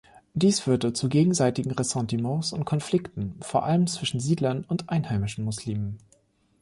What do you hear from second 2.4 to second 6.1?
und Konflikten, vor allem zwischen Siedlern und einheimischen Muslimen.